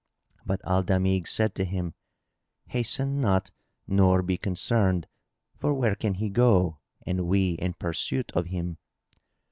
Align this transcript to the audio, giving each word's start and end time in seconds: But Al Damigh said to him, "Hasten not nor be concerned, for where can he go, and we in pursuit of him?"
But 0.47 0.61
Al 0.65 0.81
Damigh 0.81 1.27
said 1.27 1.53
to 1.53 1.63
him, 1.63 1.93
"Hasten 2.69 3.21
not 3.21 3.51
nor 3.85 4.23
be 4.23 4.35
concerned, 4.35 5.05
for 5.59 5.75
where 5.75 5.93
can 5.93 6.15
he 6.15 6.27
go, 6.29 6.79
and 7.05 7.27
we 7.27 7.51
in 7.51 7.75
pursuit 7.75 8.31
of 8.31 8.47
him?" 8.47 8.79